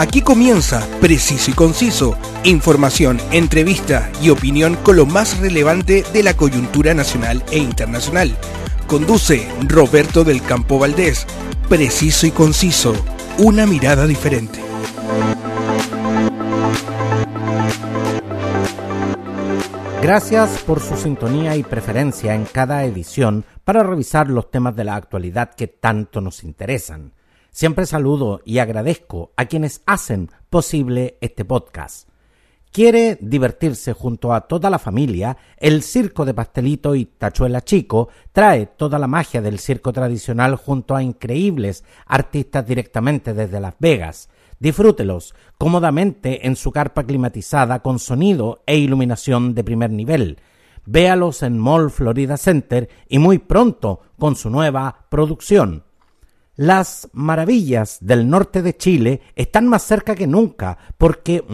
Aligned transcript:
Aquí 0.00 0.22
comienza 0.22 0.88
Preciso 1.02 1.50
y 1.50 1.54
Conciso, 1.54 2.16
información, 2.42 3.20
entrevista 3.32 4.10
y 4.22 4.30
opinión 4.30 4.76
con 4.76 4.96
lo 4.96 5.04
más 5.04 5.38
relevante 5.40 6.04
de 6.10 6.22
la 6.22 6.32
coyuntura 6.32 6.94
nacional 6.94 7.44
e 7.52 7.58
internacional. 7.58 8.34
Conduce 8.86 9.46
Roberto 9.68 10.24
del 10.24 10.40
Campo 10.40 10.78
Valdés. 10.78 11.26
Preciso 11.68 12.26
y 12.26 12.30
Conciso, 12.30 12.94
una 13.36 13.66
mirada 13.66 14.06
diferente. 14.06 14.58
Gracias 20.00 20.62
por 20.62 20.80
su 20.80 20.96
sintonía 20.96 21.56
y 21.56 21.62
preferencia 21.62 22.34
en 22.34 22.46
cada 22.46 22.84
edición 22.84 23.44
para 23.64 23.82
revisar 23.82 24.30
los 24.30 24.50
temas 24.50 24.74
de 24.74 24.84
la 24.84 24.94
actualidad 24.94 25.52
que 25.54 25.66
tanto 25.66 26.22
nos 26.22 26.42
interesan. 26.42 27.12
Siempre 27.50 27.86
saludo 27.86 28.40
y 28.44 28.58
agradezco 28.58 29.32
a 29.36 29.46
quienes 29.46 29.82
hacen 29.86 30.30
posible 30.50 31.18
este 31.20 31.44
podcast. 31.44 32.08
Quiere 32.72 33.18
divertirse 33.20 33.92
junto 33.92 34.32
a 34.32 34.42
toda 34.42 34.70
la 34.70 34.78
familia, 34.78 35.36
el 35.56 35.82
Circo 35.82 36.24
de 36.24 36.34
Pastelito 36.34 36.94
y 36.94 37.04
Tachuela 37.04 37.62
Chico 37.62 38.08
trae 38.30 38.66
toda 38.66 38.96
la 39.00 39.08
magia 39.08 39.42
del 39.42 39.58
circo 39.58 39.92
tradicional 39.92 40.54
junto 40.54 40.94
a 40.94 41.02
increíbles 41.02 41.82
artistas 42.06 42.64
directamente 42.64 43.34
desde 43.34 43.58
Las 43.58 43.74
Vegas. 43.80 44.28
Disfrútelos 44.60 45.34
cómodamente 45.58 46.46
en 46.46 46.54
su 46.54 46.70
carpa 46.70 47.02
climatizada 47.02 47.80
con 47.80 47.98
sonido 47.98 48.62
e 48.66 48.76
iluminación 48.76 49.52
de 49.56 49.64
primer 49.64 49.90
nivel. 49.90 50.38
Véalos 50.86 51.42
en 51.42 51.58
Mall 51.58 51.90
Florida 51.90 52.36
Center 52.36 52.88
y 53.08 53.18
muy 53.18 53.38
pronto 53.38 54.00
con 54.16 54.36
su 54.36 54.48
nueva 54.48 55.06
producción. 55.08 55.89
Las 56.56 57.08
maravillas 57.12 57.98
del 58.00 58.28
norte 58.28 58.60
de 58.60 58.76
Chile 58.76 59.22
están 59.36 59.68
más 59.68 59.82
cerca 59.82 60.14
que 60.14 60.26
nunca 60.26 60.78
porque 60.98 61.44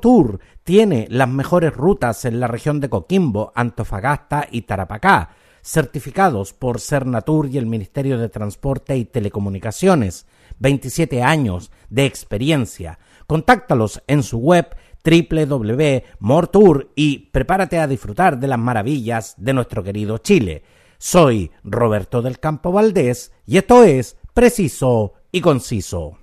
Tour 0.00 0.40
tiene 0.62 1.06
las 1.10 1.28
mejores 1.28 1.74
rutas 1.74 2.24
en 2.24 2.40
la 2.40 2.46
región 2.46 2.80
de 2.80 2.88
Coquimbo, 2.88 3.52
Antofagasta 3.54 4.46
y 4.50 4.62
Tarapacá, 4.62 5.30
certificados 5.62 6.52
por 6.52 6.80
Cernatur 6.80 7.48
y 7.48 7.58
el 7.58 7.66
Ministerio 7.66 8.16
de 8.16 8.28
Transporte 8.28 8.96
y 8.96 9.04
Telecomunicaciones. 9.04 10.26
27 10.60 11.22
años 11.22 11.70
de 11.90 12.06
experiencia. 12.06 12.98
Contáctalos 13.26 14.02
en 14.06 14.22
su 14.22 14.38
web 14.38 14.68
www.mortour 15.04 16.90
y 16.94 17.30
prepárate 17.30 17.78
a 17.78 17.86
disfrutar 17.86 18.38
de 18.38 18.48
las 18.48 18.58
maravillas 18.58 19.34
de 19.36 19.52
nuestro 19.52 19.82
querido 19.82 20.18
Chile. 20.18 20.62
Soy 20.98 21.50
Roberto 21.64 22.22
del 22.22 22.38
Campo 22.38 22.72
Valdés 22.72 23.32
y 23.46 23.58
esto 23.58 23.84
es 23.84 24.16
Preciso 24.34 25.12
y 25.30 25.40
Conciso. 25.40 26.18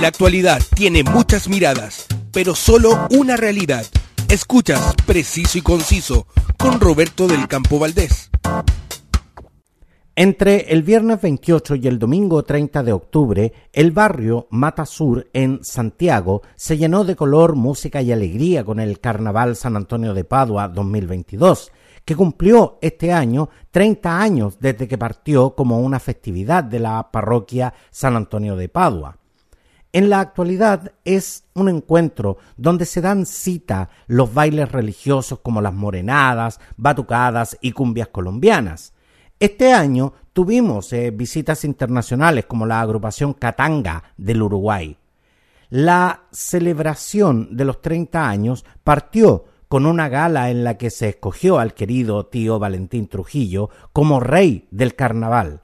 La 0.00 0.06
actualidad 0.06 0.62
tiene 0.72 1.02
muchas 1.02 1.48
miradas, 1.48 2.06
pero 2.30 2.54
solo 2.54 3.08
una 3.10 3.36
realidad. 3.36 3.84
Escuchas 4.28 4.94
Preciso 5.04 5.58
y 5.58 5.62
Conciso 5.62 6.28
con 6.56 6.78
Roberto 6.78 7.26
del 7.26 7.48
Campo 7.48 7.80
Valdés. 7.80 8.30
Entre 10.14 10.72
el 10.72 10.84
viernes 10.84 11.20
28 11.20 11.74
y 11.74 11.88
el 11.88 11.98
domingo 11.98 12.44
30 12.44 12.84
de 12.84 12.92
octubre, 12.92 13.52
el 13.72 13.90
barrio 13.90 14.46
Mata 14.50 14.86
Sur 14.86 15.28
en 15.32 15.64
Santiago 15.64 16.42
se 16.54 16.78
llenó 16.78 17.02
de 17.02 17.16
color, 17.16 17.56
música 17.56 18.00
y 18.00 18.12
alegría 18.12 18.62
con 18.62 18.78
el 18.78 19.00
Carnaval 19.00 19.56
San 19.56 19.74
Antonio 19.74 20.14
de 20.14 20.22
Padua 20.22 20.68
2022, 20.68 21.72
que 22.04 22.16
cumplió 22.16 22.78
este 22.80 23.12
año 23.12 23.48
30 23.70 24.20
años 24.20 24.58
desde 24.60 24.88
que 24.88 24.98
partió 24.98 25.54
como 25.54 25.80
una 25.80 26.00
festividad 26.00 26.64
de 26.64 26.80
la 26.80 27.10
parroquia 27.10 27.74
San 27.90 28.16
Antonio 28.16 28.56
de 28.56 28.68
Padua. 28.68 29.18
En 29.94 30.08
la 30.08 30.20
actualidad 30.20 30.92
es 31.04 31.44
un 31.54 31.68
encuentro 31.68 32.38
donde 32.56 32.86
se 32.86 33.02
dan 33.02 33.26
cita 33.26 33.90
los 34.06 34.32
bailes 34.32 34.72
religiosos 34.72 35.40
como 35.40 35.60
las 35.60 35.74
morenadas, 35.74 36.60
batucadas 36.78 37.58
y 37.60 37.72
cumbias 37.72 38.08
colombianas. 38.08 38.94
Este 39.38 39.74
año 39.74 40.14
tuvimos 40.32 40.92
eh, 40.94 41.10
visitas 41.10 41.64
internacionales 41.64 42.46
como 42.46 42.64
la 42.64 42.80
agrupación 42.80 43.34
Katanga 43.34 44.02
del 44.16 44.42
Uruguay. 44.42 44.96
La 45.68 46.22
celebración 46.30 47.54
de 47.54 47.64
los 47.66 47.82
30 47.82 48.28
años 48.28 48.64
partió 48.82 49.44
con 49.72 49.86
una 49.86 50.10
gala 50.10 50.50
en 50.50 50.64
la 50.64 50.76
que 50.76 50.90
se 50.90 51.08
escogió 51.08 51.58
al 51.58 51.72
querido 51.72 52.26
tío 52.26 52.58
Valentín 52.58 53.08
Trujillo 53.08 53.70
como 53.94 54.20
rey 54.20 54.68
del 54.70 54.94
carnaval. 54.94 55.62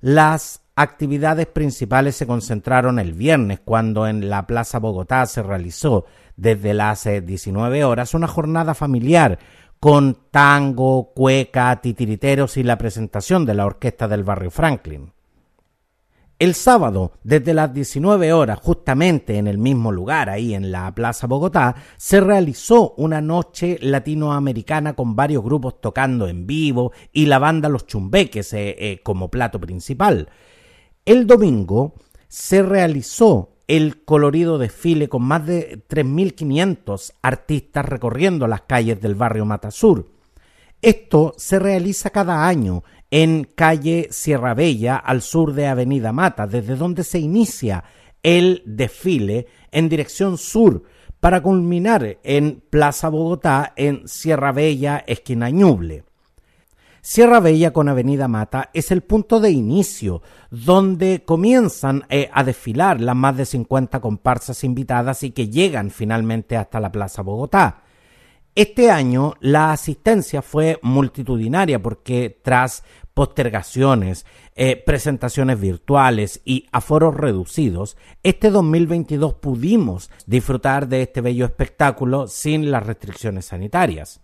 Las 0.00 0.60
actividades 0.76 1.46
principales 1.46 2.14
se 2.14 2.28
concentraron 2.28 3.00
el 3.00 3.12
viernes 3.12 3.58
cuando 3.58 4.06
en 4.06 4.30
la 4.30 4.46
Plaza 4.46 4.78
Bogotá 4.78 5.26
se 5.26 5.42
realizó 5.42 6.04
desde 6.36 6.74
las 6.74 7.08
19 7.24 7.76
eh, 7.76 7.84
horas 7.84 8.14
una 8.14 8.28
jornada 8.28 8.72
familiar 8.72 9.40
con 9.80 10.16
tango, 10.30 11.10
cueca, 11.12 11.74
titiriteros 11.80 12.56
y 12.56 12.62
la 12.62 12.78
presentación 12.78 13.46
de 13.46 13.54
la 13.54 13.66
orquesta 13.66 14.06
del 14.06 14.22
barrio 14.22 14.52
Franklin. 14.52 15.12
El 16.40 16.54
sábado, 16.54 17.12
desde 17.22 17.52
las 17.52 17.74
19 17.74 18.32
horas, 18.32 18.58
justamente 18.62 19.36
en 19.36 19.46
el 19.46 19.58
mismo 19.58 19.92
lugar, 19.92 20.30
ahí 20.30 20.54
en 20.54 20.72
la 20.72 20.90
Plaza 20.94 21.26
Bogotá, 21.26 21.74
se 21.98 22.18
realizó 22.18 22.94
una 22.96 23.20
noche 23.20 23.76
latinoamericana 23.82 24.94
con 24.94 25.14
varios 25.14 25.44
grupos 25.44 25.82
tocando 25.82 26.26
en 26.28 26.46
vivo 26.46 26.92
y 27.12 27.26
la 27.26 27.38
banda 27.38 27.68
Los 27.68 27.86
Chumbeques 27.86 28.54
eh, 28.54 28.74
eh, 28.78 29.00
como 29.02 29.30
plato 29.30 29.60
principal. 29.60 30.30
El 31.04 31.26
domingo 31.26 31.92
se 32.26 32.62
realizó 32.62 33.50
el 33.68 34.02
colorido 34.06 34.56
desfile 34.56 35.10
con 35.10 35.20
más 35.20 35.44
de 35.44 35.86
3.500 35.90 37.16
artistas 37.20 37.84
recorriendo 37.84 38.46
las 38.46 38.62
calles 38.62 38.98
del 39.02 39.14
barrio 39.14 39.44
Matasur. 39.44 40.08
Esto 40.80 41.34
se 41.36 41.58
realiza 41.58 42.08
cada 42.08 42.48
año 42.48 42.82
en 43.10 43.44
calle 43.54 44.08
Sierra 44.10 44.54
Bella, 44.54 44.96
al 44.96 45.22
sur 45.22 45.52
de 45.52 45.66
Avenida 45.66 46.12
Mata, 46.12 46.46
desde 46.46 46.76
donde 46.76 47.04
se 47.04 47.18
inicia 47.18 47.84
el 48.22 48.62
desfile 48.64 49.46
en 49.72 49.88
dirección 49.88 50.38
sur 50.38 50.84
para 51.18 51.42
culminar 51.42 52.18
en 52.22 52.62
Plaza 52.70 53.08
Bogotá 53.08 53.72
en 53.76 54.06
Sierra 54.08 54.52
Bella, 54.52 55.04
esquina 55.06 55.50
Ñuble. 55.50 56.04
Sierra 57.02 57.40
Bella 57.40 57.72
con 57.72 57.88
Avenida 57.88 58.28
Mata 58.28 58.70
es 58.74 58.90
el 58.90 59.00
punto 59.02 59.40
de 59.40 59.50
inicio 59.50 60.22
donde 60.50 61.22
comienzan 61.24 62.04
eh, 62.10 62.28
a 62.32 62.44
desfilar 62.44 63.00
las 63.00 63.16
más 63.16 63.36
de 63.38 63.46
50 63.46 64.00
comparsas 64.00 64.64
invitadas 64.64 65.22
y 65.22 65.30
que 65.30 65.48
llegan 65.48 65.90
finalmente 65.90 66.58
hasta 66.58 66.78
la 66.78 66.92
Plaza 66.92 67.22
Bogotá. 67.22 67.82
Este 68.60 68.90
año 68.90 69.32
la 69.40 69.72
asistencia 69.72 70.42
fue 70.42 70.78
multitudinaria 70.82 71.82
porque 71.82 72.38
tras 72.42 72.84
postergaciones, 73.14 74.26
eh, 74.54 74.76
presentaciones 74.76 75.58
virtuales 75.58 76.42
y 76.44 76.66
aforos 76.70 77.16
reducidos, 77.16 77.96
este 78.22 78.50
2022 78.50 79.32
pudimos 79.32 80.10
disfrutar 80.26 80.88
de 80.88 81.00
este 81.00 81.22
bello 81.22 81.46
espectáculo 81.46 82.26
sin 82.28 82.70
las 82.70 82.84
restricciones 82.84 83.46
sanitarias. 83.46 84.20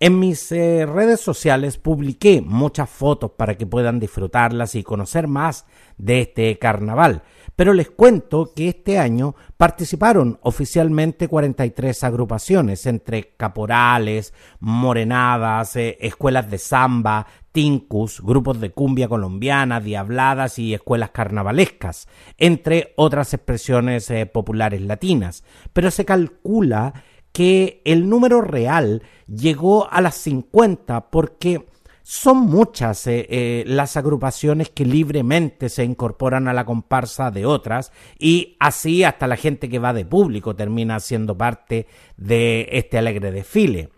En 0.00 0.18
mis 0.18 0.50
eh, 0.50 0.84
redes 0.84 1.20
sociales 1.20 1.78
publiqué 1.78 2.42
muchas 2.42 2.90
fotos 2.90 3.30
para 3.30 3.56
que 3.56 3.66
puedan 3.66 4.00
disfrutarlas 4.00 4.74
y 4.74 4.82
conocer 4.82 5.28
más 5.28 5.64
de 5.96 6.22
este 6.22 6.58
carnaval, 6.58 7.22
pero 7.56 7.72
les 7.72 7.90
cuento 7.90 8.52
que 8.54 8.68
este 8.68 8.98
año 8.98 9.34
participaron 9.56 10.38
oficialmente 10.42 11.26
43 11.26 12.04
agrupaciones 12.04 12.84
entre 12.86 13.34
caporales, 13.36 14.34
morenadas, 14.60 15.74
eh, 15.76 15.96
escuelas 16.00 16.50
de 16.50 16.58
samba, 16.58 17.26
tincus, 17.52 18.20
grupos 18.20 18.60
de 18.60 18.70
cumbia 18.70 19.08
colombiana, 19.08 19.80
diabladas 19.80 20.58
y 20.58 20.74
escuelas 20.74 21.10
carnavalescas, 21.10 22.06
entre 22.36 22.92
otras 22.96 23.32
expresiones 23.32 24.10
eh, 24.10 24.26
populares 24.26 24.82
latinas, 24.82 25.42
pero 25.72 25.90
se 25.90 26.04
calcula 26.04 26.92
que 27.32 27.80
el 27.84 28.08
número 28.08 28.42
real 28.42 29.02
llegó 29.26 29.90
a 29.90 30.02
las 30.02 30.16
50 30.16 31.10
porque 31.10 31.66
son 32.08 32.36
muchas 32.36 33.04
eh, 33.08 33.26
eh, 33.28 33.64
las 33.66 33.96
agrupaciones 33.96 34.70
que 34.70 34.84
libremente 34.84 35.68
se 35.68 35.82
incorporan 35.82 36.46
a 36.46 36.52
la 36.52 36.64
comparsa 36.64 37.32
de 37.32 37.46
otras 37.46 37.90
y 38.16 38.56
así 38.60 39.02
hasta 39.02 39.26
la 39.26 39.36
gente 39.36 39.68
que 39.68 39.80
va 39.80 39.92
de 39.92 40.04
público 40.04 40.54
termina 40.54 41.00
siendo 41.00 41.36
parte 41.36 41.88
de 42.16 42.68
este 42.70 42.98
alegre 42.98 43.32
desfile. 43.32 43.88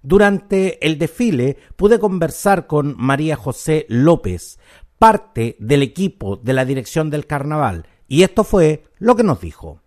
Durante 0.00 0.86
el 0.86 0.96
desfile 0.96 1.58
pude 1.76 1.98
conversar 1.98 2.66
con 2.66 2.94
María 2.96 3.36
José 3.36 3.84
López, 3.90 4.58
parte 4.98 5.54
del 5.58 5.82
equipo 5.82 6.36
de 6.36 6.54
la 6.54 6.64
dirección 6.64 7.10
del 7.10 7.26
carnaval, 7.26 7.84
y 8.06 8.22
esto 8.22 8.42
fue 8.42 8.84
lo 8.96 9.16
que 9.16 9.22
nos 9.22 9.42
dijo. 9.42 9.82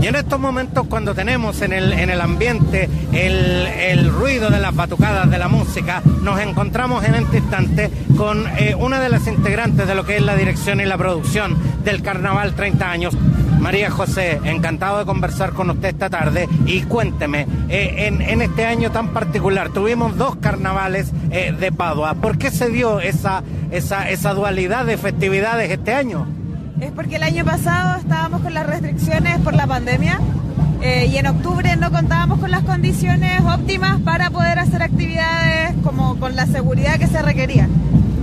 Y 0.00 0.06
en 0.06 0.14
estos 0.14 0.38
momentos 0.38 0.86
cuando 0.88 1.14
tenemos 1.14 1.62
en 1.62 1.72
el, 1.72 1.92
en 1.92 2.10
el 2.10 2.20
ambiente 2.20 2.88
el, 3.12 3.66
el 3.66 4.12
ruido 4.12 4.50
de 4.50 4.60
las 4.60 4.74
batucadas 4.74 5.30
de 5.30 5.38
la 5.38 5.48
música, 5.48 6.02
nos 6.22 6.38
encontramos 6.40 7.04
en 7.04 7.14
este 7.14 7.38
instante 7.38 7.90
con 8.16 8.46
eh, 8.58 8.74
una 8.78 9.00
de 9.00 9.08
las 9.08 9.26
integrantes 9.26 9.88
de 9.88 9.94
lo 9.94 10.04
que 10.04 10.16
es 10.16 10.22
la 10.22 10.36
dirección 10.36 10.80
y 10.80 10.84
la 10.84 10.98
producción 10.98 11.56
del 11.84 12.02
Carnaval 12.02 12.54
30 12.54 12.90
años. 12.90 13.16
María 13.58 13.90
José, 13.90 14.38
encantado 14.44 14.98
de 14.98 15.06
conversar 15.06 15.52
con 15.52 15.70
usted 15.70 15.88
esta 15.88 16.10
tarde 16.10 16.48
y 16.66 16.82
cuénteme, 16.82 17.46
eh, 17.68 18.06
en, 18.06 18.20
en, 18.20 18.42
este 18.42 18.66
año 18.66 18.92
tan 18.92 19.08
particular 19.08 19.70
tuvimos 19.70 20.16
dos 20.16 20.36
carnavales 20.36 21.10
eh, 21.30 21.54
de 21.58 21.72
Padua, 21.72 22.14
¿por 22.14 22.38
qué 22.38 22.50
se 22.50 22.68
dio 22.68 23.00
esa, 23.00 23.42
esa, 23.70 24.08
esa 24.10 24.34
dualidad 24.34 24.84
de 24.84 24.98
festividades 24.98 25.70
este 25.70 25.94
año? 25.94 26.26
Es 26.80 26.92
porque 26.92 27.16
el 27.16 27.22
año 27.22 27.44
pasado 27.44 27.98
estábamos 27.98 28.42
con 28.42 28.52
las 28.52 28.66
restricciones 28.66 29.38
por 29.38 29.54
la 29.54 29.66
pandemia 29.66 30.20
eh, 30.82 31.08
y 31.10 31.16
en 31.16 31.26
octubre 31.26 31.74
no 31.76 31.90
contábamos 31.90 32.38
con 32.38 32.50
las 32.50 32.64
condiciones 32.64 33.40
óptimas 33.40 33.98
para 34.00 34.28
poder 34.28 34.58
hacer 34.58 34.82
actividades 34.82 35.74
como 35.82 36.16
con 36.20 36.36
la 36.36 36.44
seguridad 36.46 36.98
que 36.98 37.06
se 37.06 37.22
requería 37.22 37.66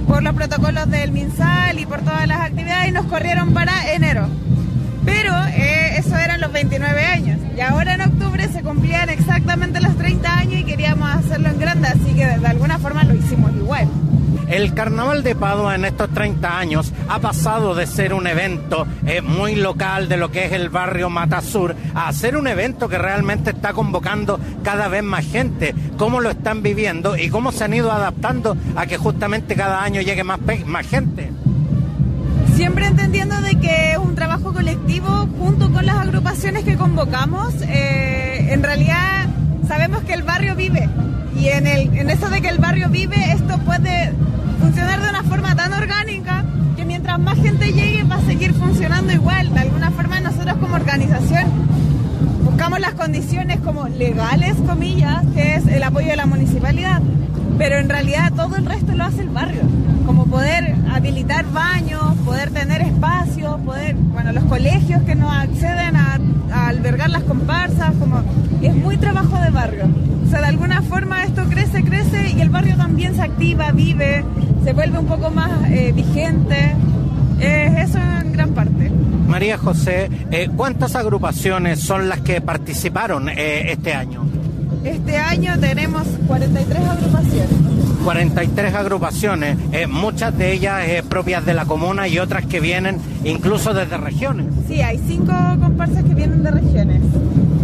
por 0.08 0.22
los 0.22 0.36
protocolos 0.36 0.88
del 0.92 1.12
MinSal 1.12 1.80
y 1.80 1.88
por 1.88 2.02
todas 2.02 2.28
las 2.28 2.42
actividades 2.42 2.90
y 2.90 2.92
nos 2.92 3.06
corrieron 3.08 3.54
para 3.54 3.92
enero. 3.92 4.28
Pero 5.04 5.34
eh, 5.48 5.98
eso 5.98 6.16
eran 6.16 6.40
los 6.40 6.52
29 6.52 7.06
años 7.06 7.40
y 7.58 7.62
ahora 7.62 7.96
en 7.96 8.02
octubre 8.02 8.48
se 8.50 8.62
cumplían 8.62 9.10
exactamente 9.10 9.82
los 9.82 9.96
30 9.98 10.32
años 10.32 10.60
y 10.60 10.64
queríamos 10.64 11.10
hacerlo 11.10 11.50
en 11.50 11.60
grande, 11.60 11.88
así 11.88 12.14
que 12.14 12.26
de 12.26 12.48
alguna 12.48 12.78
forma 12.78 13.04
lo 13.04 13.16
hicimos 13.16 13.52
igual. 13.56 13.88
El 14.54 14.76
Carnaval 14.76 15.24
de 15.24 15.34
Padua 15.34 15.74
en 15.74 15.84
estos 15.84 16.12
30 16.12 16.60
años 16.60 16.94
ha 17.10 17.18
pasado 17.18 17.74
de 17.74 17.88
ser 17.88 18.14
un 18.14 18.28
evento 18.28 18.86
eh, 19.04 19.20
muy 19.20 19.56
local 19.56 20.08
de 20.08 20.16
lo 20.16 20.30
que 20.30 20.46
es 20.46 20.52
el 20.52 20.70
barrio 20.70 21.10
Matasur 21.10 21.76
a 21.96 22.14
ser 22.14 22.38
un 22.38 22.46
evento 22.46 22.88
que 22.88 23.00
realmente 23.00 23.50
está 23.50 23.74
convocando 23.74 24.40
cada 24.62 24.90
vez 24.90 25.02
más 25.02 25.26
gente. 25.26 25.74
¿Cómo 25.98 26.22
lo 26.22 26.30
están 26.30 26.62
viviendo 26.62 27.18
y 27.18 27.30
cómo 27.30 27.52
se 27.52 27.64
han 27.64 27.74
ido 27.74 27.92
adaptando 27.92 28.56
a 28.76 28.86
que 28.86 28.98
justamente 28.98 29.56
cada 29.56 29.82
año 29.82 30.02
llegue 30.02 30.24
más, 30.24 30.40
gente? 30.86 31.32
Siempre 32.56 32.86
entendiendo 32.86 33.42
de 33.42 33.60
que 33.60 33.94
es 33.94 33.98
un 33.98 34.14
trabajo 34.14 34.54
colectivo 34.54 35.28
junto 35.40 35.72
con 35.72 35.84
las 35.84 35.96
agrupaciones 35.96 36.64
que 36.64 36.76
convocamos. 36.76 37.56
Eh, 37.64 38.50
en 38.52 38.62
realidad 38.62 39.26
sabemos 39.68 40.04
que 40.04 40.14
el 40.14 40.22
barrio 40.22 40.56
vive 40.56 40.88
y 41.36 41.48
en, 41.48 41.68
el, 41.68 41.98
en 41.98 42.10
eso 42.10 42.30
de 42.30 42.42
que 42.42 42.50
el 42.50 42.60
barrio 42.60 42.90
vive, 42.90 43.32
esto 43.32 43.58
puede 43.60 44.14
funcionar 44.60 45.02
de 45.02 45.10
una 45.10 45.24
forma 45.24 45.56
tan 45.56 45.74
orgánica 45.74 46.46
que 46.76 46.86
mientras 46.86 47.20
más 47.20 47.38
gente 47.38 47.72
llegue 47.72 48.04
va 48.04 48.16
a 48.16 48.22
seguir 48.22 48.54
funcionando 48.54 49.12
igual. 49.14 49.54
De 49.54 49.60
alguna 49.62 49.92
forma 49.92 50.20
nosotros 50.20 50.58
como 50.58 50.76
organización 50.76 51.46
buscamos 52.44 52.80
las 52.80 52.94
condiciones 52.94 53.60
como 53.62 53.88
legales, 53.88 54.56
comillas, 54.68 55.24
que 55.34 55.56
es 55.56 55.68
el 55.68 55.82
apoyo 55.84 56.10
de 56.10 56.16
la 56.16 56.26
municipalidad, 56.26 57.02
pero 57.58 57.78
en 57.78 57.90
realidad 57.90 58.32
todo 58.34 58.56
el 58.56 58.66
resto 58.66 58.94
lo 58.94 59.06
hace 59.06 59.22
el 59.22 59.30
barrio, 59.30 59.64
como 60.06 60.28
poder 60.28 60.76
habilitar 60.92 61.46
baños, 61.52 62.16
poder 62.26 62.52
tener 62.52 62.82
espacios, 62.82 63.60
poder, 63.62 63.96
bueno, 63.96 64.32
los 64.34 64.44
colegios 64.46 65.02
que 65.04 65.16
no 65.16 65.32
acceden 65.32 65.96
a, 65.96 66.20
a 66.54 66.68
albergar 66.68 67.10
las 67.10 67.24
comparsas, 67.24 67.94
como 68.00 68.22
es 68.62 68.76
muy 68.76 68.98
trabajo 68.98 69.38
de 69.40 69.50
barrio. 69.50 69.86
O 70.26 70.30
sea, 70.30 70.40
de 70.42 70.48
alguna 70.48 70.82
forma 70.82 71.24
esto 71.24 71.44
crece, 71.50 71.84
crece 71.84 72.34
y 72.38 72.42
el 72.42 72.50
barrio 72.50 72.78
también 72.78 73.16
se 73.16 73.24
activa, 73.24 73.72
vive, 73.72 74.24
se 74.64 74.74
vuelve 74.74 75.00
un 75.00 75.08
poco 75.08 75.30
más 75.30 75.70
eh, 75.70 75.92
vigente. 75.94 76.76
Eh, 77.40 77.76
eso 77.80 77.98
en 77.98 78.32
gran 78.32 78.52
parte. 78.52 78.92
María 79.28 79.58
José, 79.58 80.10
eh, 80.32 80.50
¿cuántas 80.56 80.96
agrupaciones 80.96 81.80
son 81.80 82.08
las 82.08 82.22
que 82.22 82.40
participaron 82.40 83.30
eh, 83.30 83.72
este 83.72 83.94
año? 83.94 84.26
Este 84.84 85.18
año 85.18 85.58
tenemos 85.60 86.06
43 86.28 86.80
agrupaciones. 86.80 87.50
43 88.04 88.74
agrupaciones, 88.74 89.58
eh, 89.72 89.88
muchas 89.88 90.38
de 90.38 90.52
ellas 90.52 90.84
eh, 90.88 91.04
propias 91.08 91.46
de 91.46 91.54
la 91.54 91.66
comuna 91.66 92.08
y 92.08 92.20
otras 92.20 92.46
que 92.46 92.60
vienen 92.60 93.00
incluso 93.24 93.74
desde 93.74 93.98
regiones. 93.98 94.48
Sí, 94.68 94.82
hay 94.82 95.00
cinco 95.08 95.34
comparsas 95.62 96.04
que 96.04 96.14
vienen 96.14 96.44
de 96.44 96.52
regiones. 96.52 97.02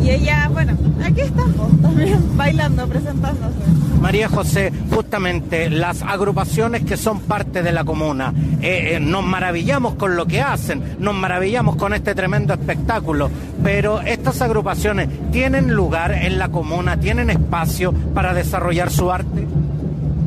Y 0.04 0.10
ella, 0.12 0.50
bueno, 0.52 0.78
aquí 1.04 1.22
estamos 1.22 1.82
también 1.82 2.20
bailando, 2.38 2.88
presentándose. 2.88 3.80
María 4.02 4.30
José, 4.30 4.72
justamente 4.94 5.70
las 5.70 6.04
agrupaciones 6.04 6.84
que 6.84 6.96
son 6.96 7.20
parte 7.20 7.62
de 7.62 7.74
la 7.74 7.84
comuna, 7.84 8.34
eh, 8.62 8.94
eh, 8.96 9.00
nos 9.02 9.26
maravillamos 9.26 9.96
con 9.96 10.16
lo 10.16 10.26
que 10.26 10.42
hacen, 10.42 10.96
nos 11.00 11.14
maravillamos 11.16 11.76
con 11.76 11.94
este 11.94 12.16
tremendo 12.16 12.54
espectáculo, 12.54 13.30
pero 13.62 14.00
estas 14.02 14.42
agrupaciones 14.42 15.10
tienen 15.32 15.74
lugar 15.74 16.14
en 16.14 16.40
la 16.40 16.48
comuna, 16.48 16.98
tienen 16.98 17.30
espacio 17.30 17.92
para 17.92 18.34
desarrollar 18.34 18.90
su 18.90 19.12
arte. 19.12 19.46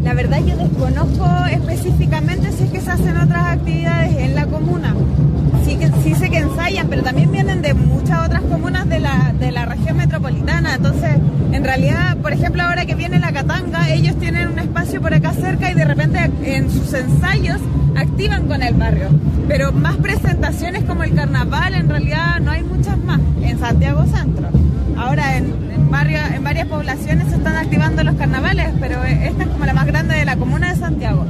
La 0.04 0.14
verdad 0.14 0.38
yo 0.44 0.56
desconozco 0.56 1.26
específicamente 1.50 2.50
si 2.52 2.64
es 2.64 2.70
que 2.70 2.80
se 2.80 2.90
hacen 2.90 3.16
otras 3.16 3.46
actividades 3.46 4.16
en 4.16 4.34
la 4.34 4.46
comuna. 4.46 4.94
Sí, 5.64 5.78
sí 6.02 6.14
sé 6.14 6.28
que 6.28 6.38
ensayan, 6.38 6.88
pero 6.88 7.02
también 7.02 7.30
vienen 7.30 7.62
de 7.62 7.72
muchas 7.74 8.26
otras 8.26 8.42
comunas 8.42 8.88
de 8.88 8.98
la, 8.98 9.32
de 9.38 9.52
la 9.52 9.64
región 9.64 9.96
metropolitana. 9.96 10.74
Entonces, 10.74 11.10
en 11.52 11.64
realidad, 11.64 12.16
por 12.16 12.32
ejemplo, 12.32 12.62
ahora 12.62 12.84
que 12.84 12.94
viene 12.96 13.20
la 13.20 13.32
Catanga, 13.32 13.90
ellos 13.90 14.18
tienen 14.18 14.48
un 14.48 14.58
espacio 14.58 15.00
por 15.00 15.14
acá 15.14 15.32
cerca 15.32 15.70
y 15.70 15.74
de 15.74 15.84
repente 15.84 16.30
en 16.42 16.70
sus 16.70 16.92
ensayos 16.94 17.60
activan 17.96 18.48
con 18.48 18.62
el 18.62 18.74
barrio. 18.74 19.08
Pero 19.46 19.70
más 19.72 19.96
presentaciones 19.96 20.82
como 20.84 21.04
el 21.04 21.14
carnaval, 21.14 21.74
en 21.74 21.88
realidad 21.88 22.40
no 22.40 22.50
hay 22.50 22.62
muchas 22.62 22.98
más 22.98 23.20
Santiago 23.62 24.04
Centro. 24.06 24.48
Ahora 24.98 25.36
en, 25.36 25.54
en, 25.70 25.88
varias 25.88 26.66
poblaciones 26.66 27.28
se 27.28 27.36
están 27.36 27.54
activando 27.54 28.02
los 28.02 28.16
carnavales, 28.16 28.70
pero 28.80 29.04
esta 29.04 29.44
es 29.44 29.48
como 29.50 29.64
la 29.64 29.72
más 29.72 29.86
grande 29.86 30.16
de 30.16 30.24
la 30.24 30.34
comuna 30.34 30.72
de 30.72 30.80
Santiago. 30.80 31.24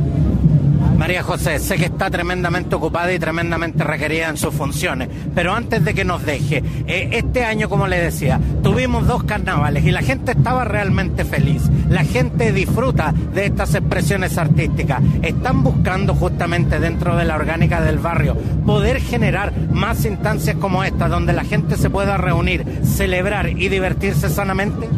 María 1.03 1.25
José, 1.25 1.59
sé 1.59 1.79
que 1.79 1.87
está 1.87 2.11
tremendamente 2.11 2.77
ocupada 2.77 3.13
y 3.13 3.19
tremendamente 3.19 3.83
requerida 3.83 4.29
en 4.29 4.37
sus 4.37 4.55
funciones, 4.55 5.09
pero 5.35 5.53
antes 5.53 5.85
de 5.85 5.95
que 5.95 6.05
nos 6.05 6.25
deje, 6.25 6.63
eh, 6.87 7.09
este 7.11 7.45
año, 7.45 7.69
como 7.69 7.89
le 7.89 7.99
decía, 7.99 8.39
tuvimos 8.63 9.09
dos 9.09 9.25
carnavales 9.25 9.85
y 9.85 9.91
la 9.91 10.03
gente 10.03 10.31
estaba 10.31 10.63
realmente 10.63 11.25
feliz. 11.25 11.65
La 11.89 12.05
gente 12.05 12.53
disfruta 12.53 13.13
de 13.35 13.47
estas 13.47 13.75
expresiones 13.75 14.39
artísticas. 14.39 15.03
Están 15.23 15.65
buscando 15.65 16.15
justamente 16.15 16.79
dentro 16.79 17.17
de 17.17 17.25
la 17.25 17.35
orgánica 17.35 17.81
del 17.81 17.99
barrio 17.99 18.37
poder 18.65 19.01
generar 19.01 19.53
más 19.73 20.05
instancias 20.05 20.55
como 20.55 20.85
esta, 20.85 21.09
donde 21.09 21.33
la 21.33 21.43
gente 21.43 21.77
se 21.79 21.91
pueda 21.91 22.17
reunir, 22.17 22.65
celebrar 22.85 23.49
y 23.49 23.69
divertirse 23.69 24.29
sanamente. 24.29 24.89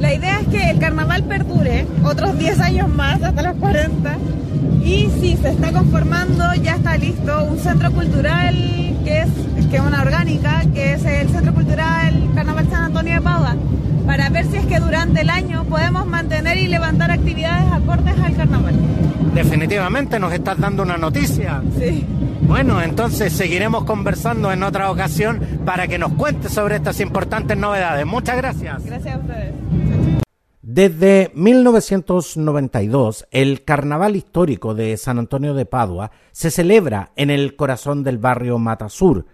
La 0.00 0.12
idea 0.12 0.40
es 0.40 0.48
que 0.48 0.70
el 0.70 0.80
carnaval 0.80 1.22
perdure 1.22 1.86
otros 2.02 2.36
10 2.36 2.58
años 2.58 2.88
más, 2.88 3.22
hasta 3.22 3.40
los 3.40 3.54
40 3.58 4.18
y 4.84 5.10
sí, 5.20 5.38
se 5.40 5.50
está 5.50 5.72
conformando, 5.72 6.54
ya 6.54 6.76
está 6.76 6.96
listo 6.98 7.44
un 7.44 7.58
centro 7.58 7.90
cultural 7.90 8.54
que 9.04 9.20
es, 9.20 9.28
que 9.70 9.76
es 9.76 9.82
una 9.82 10.02
orgánica, 10.02 10.62
que 10.74 10.92
es 10.92 11.04
el 11.04 11.28
Centro 11.30 11.54
Cultural 11.54 12.30
Carnaval 12.34 12.68
San 12.70 12.84
Antonio 12.84 13.14
de 13.14 13.20
Padua, 13.20 13.56
para 14.06 14.28
ver 14.28 14.46
si 14.46 14.56
es 14.56 14.66
que 14.66 14.78
durante 14.80 15.22
el 15.22 15.30
año 15.30 15.64
podemos 15.64 16.06
mantener 16.06 16.58
y 16.58 16.68
levantar 16.68 17.10
actividades 17.10 17.72
acordes 17.72 18.14
al 18.22 18.36
carnaval. 18.36 18.74
Definitivamente 19.34 20.20
nos 20.20 20.32
estás 20.32 20.58
dando 20.58 20.82
una 20.82 20.96
noticia. 20.96 21.62
Sí. 21.78 22.06
Bueno, 22.42 22.80
entonces 22.82 23.32
seguiremos 23.32 23.84
conversando 23.84 24.52
en 24.52 24.62
otra 24.62 24.90
ocasión 24.90 25.40
para 25.64 25.88
que 25.88 25.98
nos 25.98 26.12
cuentes 26.12 26.52
sobre 26.52 26.76
estas 26.76 27.00
importantes 27.00 27.56
novedades. 27.56 28.04
Muchas 28.06 28.36
gracias. 28.36 28.84
Gracias 28.84 29.14
a 29.14 29.18
ustedes. 29.18 29.63
Desde 30.74 31.30
1992, 31.34 33.28
el 33.30 33.62
Carnaval 33.62 34.16
Histórico 34.16 34.74
de 34.74 34.96
San 34.96 35.20
Antonio 35.20 35.54
de 35.54 35.66
Padua 35.66 36.10
se 36.32 36.50
celebra 36.50 37.12
en 37.14 37.30
el 37.30 37.54
corazón 37.54 38.02
del 38.02 38.18
barrio 38.18 38.58
Matasur 38.58 39.24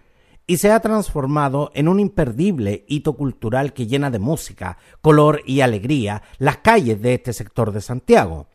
y 0.45 0.57
se 0.57 0.71
ha 0.71 0.79
transformado 0.81 1.71
en 1.73 1.87
un 1.87 1.99
imperdible 1.99 2.85
hito 2.87 3.13
cultural 3.13 3.73
que 3.73 3.87
llena 3.87 4.11
de 4.11 4.19
música, 4.19 4.77
color 5.01 5.41
y 5.47 5.61
alegría 5.61 6.21
las 6.37 6.57
calles 6.57 7.01
de 7.01 7.15
este 7.15 7.33
sector 7.33 7.71
de 7.71 7.81
Santiago. 7.81 8.45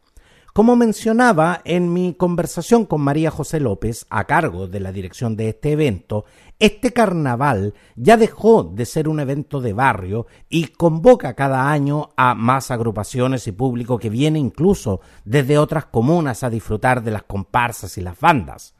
Como 0.56 0.75
mencionaba 0.75 1.60
en 1.66 1.92
mi 1.92 2.14
conversación 2.14 2.86
con 2.86 3.02
María 3.02 3.30
José 3.30 3.60
López, 3.60 4.06
a 4.08 4.25
cargo 4.25 4.66
de 4.68 4.80
la 4.80 4.90
dirección 4.90 5.36
de 5.36 5.50
este 5.50 5.72
evento, 5.72 6.25
este 6.58 6.94
carnaval 6.94 7.75
ya 7.94 8.16
dejó 8.16 8.64
de 8.64 8.86
ser 8.86 9.06
un 9.06 9.20
evento 9.20 9.60
de 9.60 9.75
barrio 9.75 10.26
y 10.48 10.68
convoca 10.68 11.34
cada 11.34 11.70
año 11.70 12.08
a 12.16 12.34
más 12.34 12.70
agrupaciones 12.70 13.46
y 13.46 13.52
público 13.52 13.98
que 13.98 14.08
viene 14.08 14.38
incluso 14.38 15.02
desde 15.26 15.58
otras 15.58 15.84
comunas 15.84 16.42
a 16.42 16.48
disfrutar 16.48 17.02
de 17.02 17.10
las 17.10 17.25
comparsas 17.25 17.98
y 17.98 18.00
las 18.00 18.18
bandas. 18.18 18.75